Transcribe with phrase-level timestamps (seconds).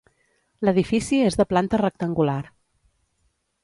[0.67, 2.43] L'edifici és de planta rectangular.